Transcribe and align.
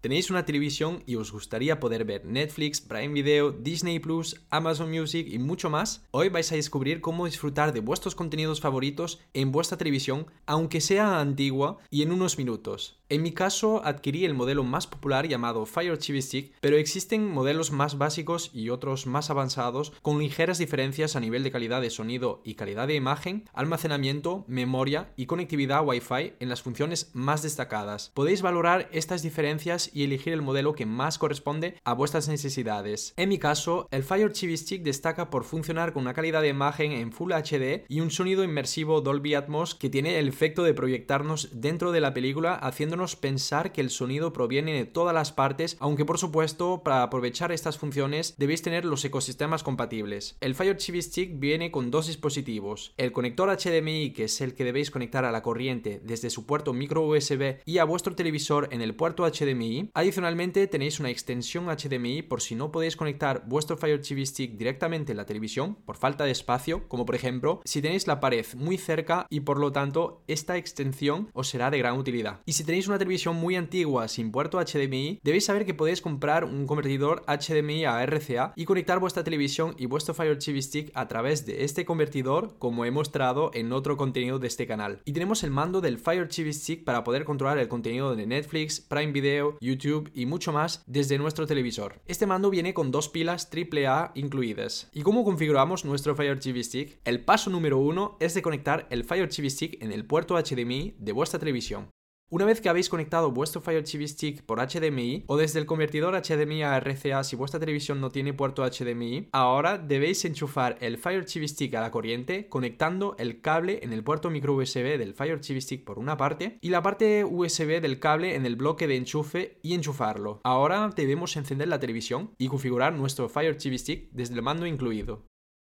Tenéis 0.00 0.30
una 0.30 0.44
televisión 0.44 1.02
y 1.06 1.16
os 1.16 1.32
gustaría 1.32 1.80
poder 1.80 2.04
ver 2.04 2.24
Netflix, 2.24 2.80
Prime 2.80 3.12
Video, 3.12 3.50
Disney 3.50 3.98
Plus, 3.98 4.40
Amazon 4.48 4.92
Music 4.92 5.26
y 5.28 5.40
mucho 5.40 5.70
más. 5.70 6.06
Hoy 6.12 6.28
vais 6.28 6.52
a 6.52 6.54
descubrir 6.54 7.00
cómo 7.00 7.26
disfrutar 7.26 7.72
de 7.72 7.80
vuestros 7.80 8.14
contenidos 8.14 8.60
favoritos 8.60 9.18
en 9.34 9.50
vuestra 9.50 9.76
televisión, 9.76 10.28
aunque 10.46 10.80
sea 10.80 11.18
antigua, 11.18 11.78
y 11.90 12.02
en 12.02 12.12
unos 12.12 12.38
minutos. 12.38 12.98
En 13.10 13.22
mi 13.22 13.32
caso 13.32 13.82
adquirí 13.84 14.26
el 14.26 14.34
modelo 14.34 14.62
más 14.62 14.86
popular 14.86 15.26
llamado 15.26 15.64
Fire 15.64 15.96
TV 15.98 16.20
Stick, 16.20 16.54
pero 16.60 16.76
existen 16.76 17.26
modelos 17.26 17.72
más 17.72 17.96
básicos 17.96 18.50
y 18.52 18.68
otros 18.68 19.06
más 19.06 19.30
avanzados 19.30 19.94
con 20.02 20.18
ligeras 20.18 20.58
diferencias 20.58 21.16
a 21.16 21.20
nivel 21.20 21.42
de 21.42 21.50
calidad 21.50 21.80
de 21.80 21.88
sonido 21.88 22.42
y 22.44 22.54
calidad 22.54 22.86
de 22.86 22.96
imagen, 22.96 23.48
almacenamiento, 23.54 24.44
memoria 24.46 25.12
y 25.16 25.24
conectividad 25.24 25.84
Wi-Fi 25.84 26.34
en 26.38 26.50
las 26.50 26.60
funciones 26.60 27.10
más 27.14 27.42
destacadas. 27.42 28.12
Podéis 28.14 28.42
valorar 28.42 28.90
estas 28.92 29.22
diferencias 29.22 29.87
y 29.94 30.04
elegir 30.04 30.34
el 30.34 30.42
modelo 30.42 30.74
que 30.74 30.84
más 30.84 31.16
corresponde 31.16 31.76
a 31.84 31.94
vuestras 31.94 32.28
necesidades. 32.28 33.14
En 33.16 33.30
mi 33.30 33.38
caso, 33.38 33.88
el 33.90 34.02
Fire 34.02 34.32
TV 34.32 34.56
Stick 34.56 34.82
destaca 34.82 35.30
por 35.30 35.44
funcionar 35.44 35.92
con 35.92 36.02
una 36.02 36.14
calidad 36.14 36.42
de 36.42 36.48
imagen 36.48 36.92
en 36.92 37.12
Full 37.12 37.32
HD 37.32 37.84
y 37.88 38.00
un 38.00 38.10
sonido 38.10 38.44
inmersivo 38.44 39.00
Dolby 39.00 39.34
Atmos 39.34 39.74
que 39.74 39.88
tiene 39.88 40.18
el 40.18 40.28
efecto 40.28 40.62
de 40.62 40.74
proyectarnos 40.74 41.48
dentro 41.52 41.90
de 41.90 42.00
la 42.00 42.12
película 42.12 42.54
haciendo 42.54 42.98
pensar 43.20 43.72
que 43.72 43.80
el 43.80 43.90
sonido 43.90 44.32
proviene 44.32 44.72
de 44.72 44.84
todas 44.84 45.14
las 45.14 45.32
partes, 45.32 45.76
aunque 45.78 46.04
por 46.04 46.18
supuesto 46.18 46.82
para 46.82 47.02
aprovechar 47.02 47.52
estas 47.52 47.78
funciones 47.78 48.34
debéis 48.38 48.62
tener 48.62 48.84
los 48.84 49.04
ecosistemas 49.04 49.62
compatibles. 49.62 50.36
El 50.40 50.54
Fire 50.54 50.76
TV 50.76 51.00
Stick 51.00 51.38
viene 51.38 51.70
con 51.70 51.90
dos 51.90 52.06
dispositivos, 52.08 52.92
el 52.96 53.12
conector 53.12 53.48
HDMI 53.48 54.12
que 54.12 54.24
es 54.24 54.40
el 54.40 54.54
que 54.54 54.64
debéis 54.64 54.90
conectar 54.90 55.24
a 55.24 55.32
la 55.32 55.42
corriente 55.42 56.00
desde 56.02 56.30
su 56.30 56.44
puerto 56.44 56.72
micro 56.72 57.06
USB 57.06 57.58
y 57.64 57.78
a 57.78 57.84
vuestro 57.84 58.14
televisor 58.14 58.68
en 58.72 58.82
el 58.82 58.94
puerto 58.94 59.24
HDMI. 59.24 59.77
Adicionalmente 59.94 60.66
tenéis 60.66 61.00
una 61.00 61.10
extensión 61.10 61.66
HDMI 61.66 62.22
por 62.22 62.40
si 62.40 62.54
no 62.54 62.70
podéis 62.72 62.96
conectar 62.96 63.44
vuestro 63.46 63.76
Fire 63.76 64.00
TV 64.00 64.24
Stick 64.24 64.56
directamente 64.56 65.12
en 65.12 65.18
la 65.18 65.26
televisión 65.26 65.76
por 65.84 65.96
falta 65.96 66.24
de 66.24 66.30
espacio, 66.30 66.88
como 66.88 67.04
por 67.04 67.14
ejemplo 67.14 67.60
si 67.64 67.82
tenéis 67.82 68.06
la 68.06 68.20
pared 68.20 68.46
muy 68.56 68.78
cerca 68.78 69.26
y 69.30 69.40
por 69.40 69.58
lo 69.58 69.72
tanto 69.72 70.22
esta 70.26 70.56
extensión 70.56 71.28
os 71.32 71.48
será 71.48 71.70
de 71.70 71.78
gran 71.78 71.98
utilidad. 71.98 72.40
Y 72.46 72.52
si 72.52 72.64
tenéis 72.64 72.88
una 72.88 72.98
televisión 72.98 73.36
muy 73.36 73.56
antigua 73.56 74.08
sin 74.08 74.30
puerto 74.30 74.58
HDMI, 74.58 75.20
debéis 75.22 75.44
saber 75.44 75.66
que 75.66 75.74
podéis 75.74 76.00
comprar 76.00 76.44
un 76.44 76.66
convertidor 76.66 77.24
HDMI 77.26 77.84
a 77.84 78.02
RCA 78.04 78.52
y 78.56 78.64
conectar 78.64 78.98
vuestra 78.98 79.24
televisión 79.24 79.74
y 79.78 79.86
vuestro 79.86 80.14
Fire 80.14 80.38
TV 80.38 80.62
Stick 80.62 80.90
a 80.94 81.08
través 81.08 81.46
de 81.46 81.64
este 81.64 81.84
convertidor, 81.84 82.56
como 82.58 82.84
he 82.84 82.90
mostrado 82.90 83.50
en 83.54 83.72
otro 83.72 83.96
contenido 83.96 84.38
de 84.38 84.46
este 84.46 84.66
canal. 84.66 85.00
Y 85.04 85.12
tenemos 85.12 85.42
el 85.42 85.50
mando 85.50 85.80
del 85.80 85.98
Fire 85.98 86.28
TV 86.28 86.52
Stick 86.52 86.84
para 86.84 87.04
poder 87.04 87.24
controlar 87.24 87.58
el 87.58 87.68
contenido 87.68 88.14
de 88.16 88.26
Netflix, 88.26 88.80
Prime 88.80 89.12
Video, 89.12 89.56
YouTube 89.68 90.10
y 90.14 90.26
mucho 90.26 90.52
más 90.52 90.82
desde 90.86 91.18
nuestro 91.18 91.46
televisor. 91.46 92.00
Este 92.06 92.26
mando 92.26 92.50
viene 92.50 92.74
con 92.74 92.90
dos 92.90 93.08
pilas 93.08 93.48
AAA 93.52 94.12
incluidas. 94.14 94.88
¿Y 94.92 95.02
cómo 95.02 95.24
configuramos 95.24 95.84
nuestro 95.84 96.14
Fire 96.14 96.38
TV 96.40 96.62
Stick? 96.64 97.00
El 97.04 97.24
paso 97.24 97.50
número 97.50 97.78
uno 97.78 98.16
es 98.20 98.34
de 98.34 98.42
conectar 98.42 98.86
el 98.90 99.04
Fire 99.04 99.28
TV 99.28 99.50
Stick 99.50 99.82
en 99.82 99.92
el 99.92 100.04
puerto 100.04 100.36
HDMI 100.36 100.94
de 100.98 101.12
vuestra 101.12 101.38
televisión. 101.38 101.90
Una 102.30 102.44
vez 102.44 102.60
que 102.60 102.68
habéis 102.68 102.90
conectado 102.90 103.30
vuestro 103.30 103.62
Fire 103.62 103.82
TV 103.82 104.06
Stick 104.06 104.42
por 104.42 104.58
HDMI 104.58 105.24
o 105.28 105.38
desde 105.38 105.60
el 105.60 105.64
convertidor 105.64 106.14
HDMI 106.14 106.62
a 106.62 106.78
RCA 106.78 107.24
si 107.24 107.36
vuestra 107.36 107.58
televisión 107.58 108.02
no 108.02 108.10
tiene 108.10 108.34
puerto 108.34 108.68
HDMI, 108.68 109.30
ahora 109.32 109.78
debéis 109.78 110.26
enchufar 110.26 110.76
el 110.82 110.98
Fire 110.98 111.24
TV 111.24 111.48
Stick 111.48 111.74
a 111.74 111.80
la 111.80 111.90
corriente 111.90 112.50
conectando 112.50 113.16
el 113.18 113.40
cable 113.40 113.80
en 113.82 113.94
el 113.94 114.04
puerto 114.04 114.28
micro 114.28 114.54
USB 114.54 114.98
del 114.98 115.14
Fire 115.14 115.40
TV 115.40 115.58
Stick 115.62 115.84
por 115.84 115.98
una 115.98 116.18
parte 116.18 116.58
y 116.60 116.68
la 116.68 116.82
parte 116.82 117.24
USB 117.24 117.80
del 117.80 117.98
cable 117.98 118.34
en 118.34 118.44
el 118.44 118.56
bloque 118.56 118.86
de 118.86 118.96
enchufe 118.96 119.58
y 119.62 119.72
enchufarlo. 119.72 120.42
Ahora 120.44 120.90
debemos 120.94 121.34
encender 121.38 121.68
la 121.68 121.80
televisión 121.80 122.32
y 122.36 122.48
configurar 122.48 122.92
nuestro 122.92 123.30
Fire 123.30 123.56
TV 123.56 123.78
Stick 123.78 124.10
desde 124.12 124.34
el 124.34 124.42
mando 124.42 124.66
incluido. 124.66 125.24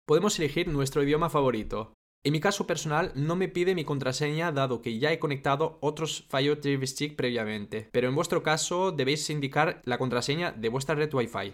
Podemos 0.06 0.38
elegir 0.40 0.68
nuestro 0.68 1.04
idioma 1.04 1.30
favorito. 1.30 1.94
En 2.26 2.34
mi 2.34 2.42
caso 2.42 2.68
personal 2.68 3.14
no 3.16 3.38
me 3.38 3.48
pide 3.48 3.76
mi 3.76 3.86
contraseña 3.86 4.52
dado 4.52 4.82
que 4.82 5.00
ya 5.00 5.14
he 5.14 5.20
conectado 5.20 5.78
otros 5.80 6.26
Fire 6.30 6.60
TV 6.60 6.86
Stick 6.86 7.16
previamente, 7.16 7.88
pero 7.94 8.10
en 8.10 8.16
vuestro 8.16 8.44
caso 8.44 8.92
debéis 8.92 9.30
indicar 9.30 9.82
la 9.86 9.98
contraseña 9.98 10.52
de 10.52 10.68
vuestra 10.68 10.96
red 10.96 11.14
Wi-Fi. 11.14 11.54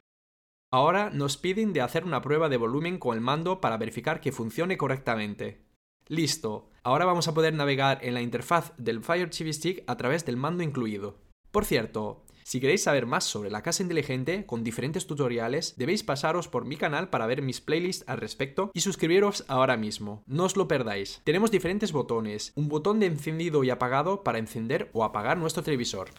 Ahora 0.72 1.12
nos 1.12 1.38
piden 1.38 1.72
de 1.72 1.81
hacer 1.81 2.04
una 2.04 2.22
prueba 2.22 2.50
de 2.50 2.58
volumen 2.58 2.98
con 2.98 3.16
el 3.16 3.22
mando 3.22 3.62
para 3.62 3.78
verificar 3.78 4.20
que 4.22 4.31
funcione 4.31 4.75
correctamente. 4.75 5.64
Listo, 6.08 6.70
ahora 6.81 7.06
vamos 7.06 7.28
a 7.28 7.36
poder 7.36 7.54
navegar 7.54 8.00
en 8.02 8.16
la 8.16 8.22
interfaz 8.22 8.74
del 8.78 9.04
Fire 9.04 9.30
TV 9.30 9.54
Stick 9.54 9.84
a 9.86 9.98
través 9.98 10.25
del 10.25 10.36
mando 10.36 10.64
incluido. 10.64 11.20
Por 11.52 11.66
cierto, 11.66 12.25
si 12.45 12.59
queréis 12.59 12.83
saber 12.83 13.07
más 13.07 13.23
sobre 13.23 13.50
la 13.50 13.63
casa 13.63 13.81
inteligente 13.81 14.45
con 14.45 14.63
diferentes 14.63 15.07
tutoriales, 15.07 15.73
debéis 15.78 16.03
pasaros 16.03 16.47
por 16.47 16.63
mi 16.63 16.78
canal 16.78 17.09
para 17.09 17.25
ver 17.25 17.41
mis 17.41 17.59
playlists 17.59 18.07
al 18.07 18.19
respecto 18.19 18.69
y 18.72 18.81
suscribiros 18.81 19.45
ahora 19.47 19.78
mismo. 19.78 20.23
No 20.28 20.44
os 20.44 20.56
lo 20.56 20.67
perdáis. 20.67 21.22
Tenemos 21.23 21.50
diferentes 21.50 21.91
botones, 21.91 22.53
un 22.53 22.69
botón 22.69 23.00
de 23.00 23.07
encendido 23.07 23.63
y 23.63 23.72
apagado 23.72 24.23
para 24.23 24.38
encender 24.38 24.91
o 24.94 25.03
apagar 25.03 25.39
nuestro 25.39 25.63
televisor. 25.63 26.09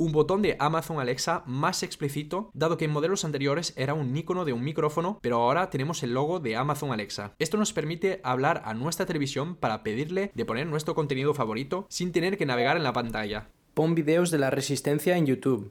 Un 0.00 0.12
botón 0.12 0.40
de 0.40 0.56
Amazon 0.58 0.98
Alexa 0.98 1.42
más 1.44 1.82
explícito, 1.82 2.50
dado 2.54 2.78
que 2.78 2.86
en 2.86 2.90
modelos 2.90 3.26
anteriores 3.26 3.74
era 3.76 3.92
un 3.92 4.16
icono 4.16 4.46
de 4.46 4.54
un 4.54 4.64
micrófono, 4.64 5.18
pero 5.20 5.36
ahora 5.36 5.68
tenemos 5.68 6.02
el 6.02 6.14
logo 6.14 6.40
de 6.40 6.56
Amazon 6.56 6.90
Alexa. 6.90 7.34
Esto 7.38 7.58
nos 7.58 7.74
permite 7.74 8.18
hablar 8.24 8.62
a 8.64 8.72
nuestra 8.72 9.04
televisión 9.04 9.56
para 9.56 9.82
pedirle 9.82 10.32
de 10.34 10.44
poner 10.46 10.66
nuestro 10.66 10.94
contenido 10.94 11.34
favorito 11.34 11.84
sin 11.90 12.12
tener 12.12 12.38
que 12.38 12.46
navegar 12.46 12.78
en 12.78 12.82
la 12.82 12.94
pantalla. 12.94 13.50
Pon 13.74 13.94
videos 13.94 14.30
de 14.30 14.38
la 14.38 14.48
resistencia 14.48 15.18
en 15.18 15.26
YouTube. 15.26 15.70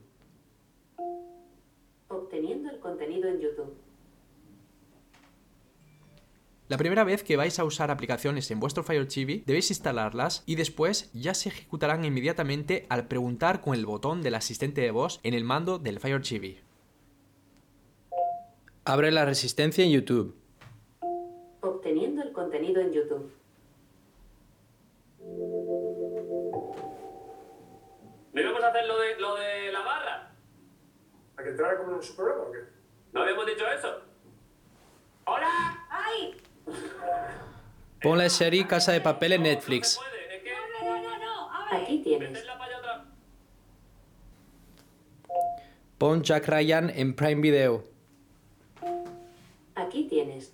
La 6.69 6.78
primera 6.78 7.03
vez 7.03 7.24
que 7.24 7.35
vais 7.35 7.57
a 7.57 7.63
usar 7.63 7.90
aplicaciones 7.90 8.52
en 8.52 8.59
vuestro 8.59 8.84
Fire 8.84 9.07
TV, 9.07 9.41
debéis 9.44 9.72
instalarlas 9.72 10.44
y 10.46 10.53
después 10.53 11.09
ya 11.13 11.34
se 11.34 11.50
ejecutarán 11.50 12.06
inmediatamente 12.06 12.85
al 12.90 13.07
preguntar 13.07 13.59
con 13.59 13.74
el 13.74 13.88
botón 13.88 14.22
del 14.22 14.35
asistente 14.35 14.81
de 14.81 14.91
voz 14.91 15.19
en 15.24 15.34
el 15.34 15.44
mando 15.44 15.80
del 15.80 16.00
Fire 16.00 16.22
TV. 16.22 16.62
Abre 18.85 19.09
la 19.09 19.25
resistencia 19.25 19.84
en 19.84 19.90
YouTube. 19.90 20.35
Obteniendo 21.62 22.22
el 22.22 22.31
contenido 22.34 22.81
en 22.81 22.94
YouTube. 22.94 23.31
¿No 28.31 28.41
íbamos 28.41 28.62
a 28.62 28.68
hacer 28.68 28.86
lo 28.86 29.00
de, 29.00 29.19
lo 29.19 29.36
de 29.38 29.72
la 29.72 29.80
barra? 29.81 30.31
¿A 31.36 31.44
que 31.44 31.50
entrara 31.50 31.80
como 31.80 31.94
en 31.94 31.96
un 31.96 32.16
programa 32.16 32.44
o 32.44 32.51
qué? 32.51 32.59
¿No 33.12 33.24
habíamos 33.24 33.47
dicho 33.47 33.66
eso? 33.75 34.09
Pon 38.02 38.18
la 38.18 38.30
serie 38.30 38.66
Casa 38.66 38.92
de 38.94 39.02
Papel 39.02 39.34
en 39.34 39.44
Netflix. 39.44 39.98
No 39.98 40.04
se 40.04 40.10
puede, 40.10 40.36
es 40.38 40.44
que... 40.44 40.52
No, 40.86 40.96
no, 40.96 41.02
no, 41.02 41.18
no. 41.20 41.78
Aquí 41.78 42.00
tienes. 42.00 42.46
Pon 45.98 46.24
Jack 46.24 46.48
Ryan 46.48 46.90
en 46.96 47.14
Prime 47.14 47.42
Video. 47.42 47.84
Aquí 49.76 50.06
tienes. 50.06 50.54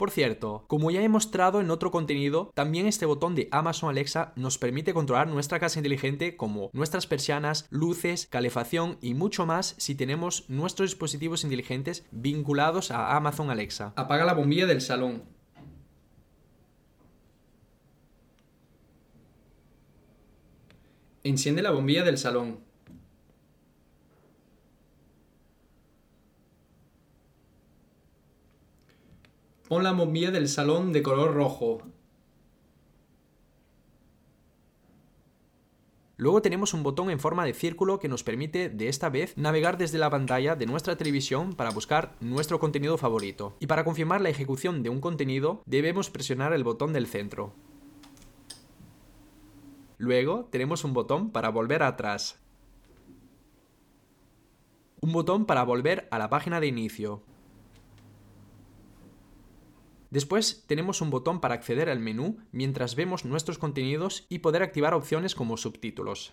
Por 0.00 0.10
cierto, 0.10 0.64
como 0.66 0.90
ya 0.90 1.02
he 1.02 1.10
mostrado 1.10 1.60
en 1.60 1.70
otro 1.70 1.90
contenido, 1.90 2.50
también 2.54 2.86
este 2.86 3.04
botón 3.04 3.34
de 3.34 3.50
Amazon 3.52 3.90
Alexa 3.90 4.32
nos 4.34 4.56
permite 4.56 4.94
controlar 4.94 5.28
nuestra 5.28 5.60
casa 5.60 5.78
inteligente 5.78 6.38
como 6.38 6.70
nuestras 6.72 7.06
persianas, 7.06 7.66
luces, 7.68 8.26
calefacción 8.30 8.96
y 9.02 9.12
mucho 9.12 9.44
más 9.44 9.74
si 9.76 9.94
tenemos 9.94 10.48
nuestros 10.48 10.88
dispositivos 10.88 11.44
inteligentes 11.44 12.06
vinculados 12.12 12.90
a 12.90 13.14
Amazon 13.14 13.50
Alexa. 13.50 13.92
Apaga 13.94 14.24
la 14.24 14.32
bombilla 14.32 14.64
del 14.64 14.80
salón. 14.80 15.22
Enciende 21.24 21.60
la 21.60 21.72
bombilla 21.72 22.04
del 22.04 22.16
salón. 22.16 22.69
Pon 29.70 29.84
la 29.84 29.92
bombilla 29.92 30.32
del 30.32 30.48
salón 30.48 30.92
de 30.92 31.00
color 31.00 31.32
rojo. 31.32 31.78
Luego 36.16 36.42
tenemos 36.42 36.74
un 36.74 36.82
botón 36.82 37.08
en 37.08 37.20
forma 37.20 37.44
de 37.44 37.54
círculo 37.54 38.00
que 38.00 38.08
nos 38.08 38.24
permite 38.24 38.68
de 38.68 38.88
esta 38.88 39.10
vez 39.10 39.36
navegar 39.36 39.78
desde 39.78 39.98
la 39.98 40.10
pantalla 40.10 40.56
de 40.56 40.66
nuestra 40.66 40.96
televisión 40.96 41.52
para 41.52 41.70
buscar 41.70 42.16
nuestro 42.18 42.58
contenido 42.58 42.98
favorito. 42.98 43.54
Y 43.60 43.68
para 43.68 43.84
confirmar 43.84 44.20
la 44.20 44.30
ejecución 44.30 44.82
de 44.82 44.90
un 44.90 45.00
contenido 45.00 45.62
debemos 45.66 46.10
presionar 46.10 46.52
el 46.52 46.64
botón 46.64 46.92
del 46.92 47.06
centro. 47.06 47.54
Luego 49.98 50.48
tenemos 50.50 50.82
un 50.82 50.94
botón 50.94 51.30
para 51.30 51.50
volver 51.50 51.84
atrás. 51.84 52.40
un 55.00 55.12
botón 55.12 55.46
para 55.46 55.62
volver 55.62 56.08
a 56.10 56.18
la 56.18 56.28
página 56.28 56.58
de 56.58 56.66
inicio. 56.66 57.22
Después 60.10 60.64
tenemos 60.66 61.00
un 61.02 61.10
botón 61.10 61.40
para 61.40 61.54
acceder 61.54 61.88
al 61.88 62.00
menú 62.00 62.38
mientras 62.50 62.96
vemos 62.96 63.24
nuestros 63.24 63.58
contenidos 63.58 64.26
y 64.28 64.40
poder 64.40 64.64
activar 64.64 64.92
opciones 64.92 65.36
como 65.36 65.56
subtítulos. 65.56 66.32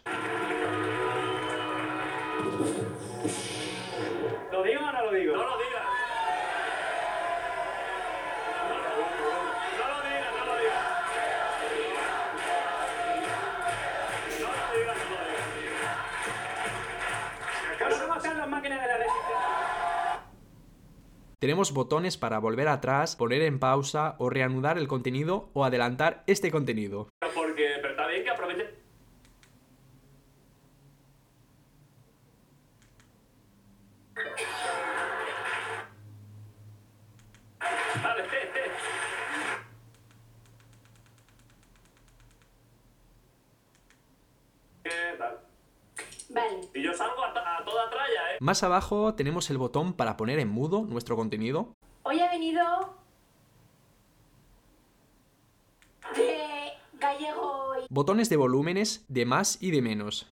¿Lo 4.51 4.63
digo 4.63 4.81
o 4.81 4.91
no 4.91 5.06
lo 5.06 5.12
digo? 5.13 5.38
No 5.38 5.44
lo 5.44 5.57
digas. 5.59 5.83
No 9.77 9.88
lo 9.88 10.01
digas, 10.01 10.31
no 10.33 10.45
lo 10.45 10.57
digas. 10.57 10.83
No 14.41 14.47
lo 14.47 14.79
digas, 14.79 14.97
no 14.97 15.15
lo 15.18 15.25
digas. 17.85 18.01
¿Cómo 18.01 18.15
están 18.15 18.38
las 18.39 18.50
máquinas 18.50 18.81
de 18.81 18.88
la 18.88 18.97
resistencia? 18.97 19.56
Tenemos 21.39 21.72
botones 21.72 22.18
para 22.18 22.39
volver 22.39 22.68
atrás, 22.68 23.16
poner 23.16 23.44
en 23.44 23.60
pausa 23.60 24.16
o 24.18 24.31
reanudar 24.31 24.80
el 24.80 24.88
contenido 24.88 25.51
o 25.54 25.66
adelantar 25.66 26.24
este 26.25 26.50
contenido. 26.50 27.10
Porque, 27.36 27.74
pero 27.80 27.92
está 27.92 28.07
bien 28.07 28.24
que 28.24 28.30
aproveche. 28.31 28.69
Vale. 38.01 38.24
¿Qué 44.84 44.89
tal? 45.19 45.39
Vale. 46.38 46.62
Y 46.74 46.84
yo 46.84 46.94
salgo 46.94 47.24
a, 47.24 47.30
a 47.30 47.66
toda 47.66 47.89
tralla, 47.89 48.34
¿eh? 48.34 48.38
Más 48.39 48.63
abajo 48.63 49.16
tenemos 49.16 49.50
el 49.50 49.57
botón 49.57 49.94
para 49.94 50.18
poner 50.18 50.39
en 50.39 50.50
mudo 50.50 50.84
nuestro 50.84 51.16
contenido. 51.16 51.74
Hoy 52.04 52.19
ha 52.19 52.30
venido 52.30 52.63
de 56.16 56.72
gallego 56.94 57.74
y 57.81 57.88
Botones 57.89 58.30
de 58.30 58.38
volúmenes 58.38 59.06
de 59.07 59.25
más 59.25 59.57
y 59.62 59.72
de 59.72 59.81
menos. 59.81 60.31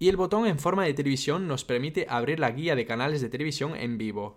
Y 0.00 0.08
el 0.08 0.16
botón 0.16 0.46
en 0.46 0.58
forma 0.58 0.84
de 0.84 0.92
televisión 0.92 1.48
nos 1.48 1.64
permite 1.64 2.06
abrir 2.10 2.38
la 2.38 2.50
guía 2.50 2.74
de 2.74 2.84
canales 2.84 3.22
de 3.22 3.30
televisión 3.30 3.74
en 3.74 3.96
vivo. 3.96 4.36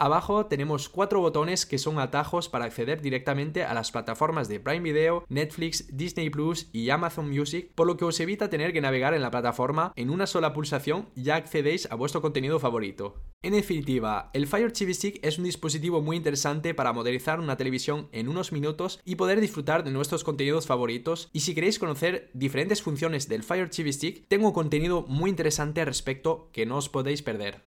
Abajo 0.00 0.46
tenemos 0.46 0.88
cuatro 0.88 1.20
botones 1.20 1.66
que 1.66 1.76
son 1.76 1.98
atajos 1.98 2.48
para 2.48 2.66
acceder 2.66 3.02
directamente 3.02 3.64
a 3.64 3.74
las 3.74 3.90
plataformas 3.90 4.46
de 4.46 4.60
Prime 4.60 4.80
Video, 4.80 5.24
Netflix, 5.28 5.88
Disney 5.90 6.30
Plus 6.30 6.68
y 6.72 6.90
Amazon 6.90 7.28
Music, 7.28 7.72
por 7.74 7.88
lo 7.88 7.96
que 7.96 8.04
os 8.04 8.20
evita 8.20 8.48
tener 8.48 8.72
que 8.72 8.80
navegar 8.80 9.12
en 9.12 9.22
la 9.22 9.32
plataforma 9.32 9.92
en 9.96 10.10
una 10.10 10.28
sola 10.28 10.52
pulsación 10.52 11.08
ya 11.16 11.34
accedéis 11.34 11.90
a 11.90 11.96
vuestro 11.96 12.22
contenido 12.22 12.60
favorito. 12.60 13.24
En 13.42 13.54
definitiva, 13.54 14.30
el 14.34 14.46
Fire 14.46 14.70
TV 14.70 14.94
Stick 14.94 15.18
es 15.26 15.36
un 15.36 15.44
dispositivo 15.44 16.00
muy 16.00 16.16
interesante 16.16 16.74
para 16.74 16.92
modernizar 16.92 17.40
una 17.40 17.56
televisión 17.56 18.08
en 18.12 18.28
unos 18.28 18.52
minutos 18.52 19.00
y 19.04 19.16
poder 19.16 19.40
disfrutar 19.40 19.82
de 19.82 19.90
nuestros 19.90 20.22
contenidos 20.22 20.68
favoritos. 20.68 21.28
Y 21.32 21.40
si 21.40 21.56
queréis 21.56 21.80
conocer 21.80 22.30
diferentes 22.34 22.82
funciones 22.82 23.28
del 23.28 23.42
Fire 23.42 23.68
TV 23.68 23.92
Stick, 23.92 24.28
tengo 24.28 24.52
contenido 24.52 25.04
muy 25.08 25.28
interesante 25.28 25.80
al 25.80 25.88
respecto 25.88 26.50
que 26.52 26.66
no 26.66 26.76
os 26.76 26.88
podéis 26.88 27.22
perder. 27.22 27.64